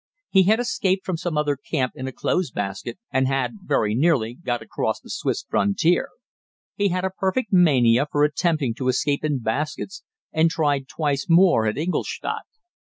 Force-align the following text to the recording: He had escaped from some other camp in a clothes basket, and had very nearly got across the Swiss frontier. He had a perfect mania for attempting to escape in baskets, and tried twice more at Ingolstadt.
He 0.31 0.45
had 0.45 0.59
escaped 0.59 1.05
from 1.05 1.15
some 1.17 1.37
other 1.37 1.55
camp 1.55 1.91
in 1.95 2.07
a 2.07 2.11
clothes 2.11 2.49
basket, 2.49 2.97
and 3.11 3.27
had 3.27 3.59
very 3.61 3.93
nearly 3.93 4.33
got 4.33 4.63
across 4.63 4.99
the 4.99 5.11
Swiss 5.11 5.45
frontier. 5.47 6.09
He 6.73 6.87
had 6.87 7.05
a 7.05 7.11
perfect 7.11 7.53
mania 7.53 8.07
for 8.11 8.23
attempting 8.23 8.73
to 8.79 8.87
escape 8.87 9.23
in 9.23 9.43
baskets, 9.43 10.01
and 10.31 10.49
tried 10.49 10.87
twice 10.87 11.27
more 11.29 11.67
at 11.67 11.77
Ingolstadt. 11.77 12.47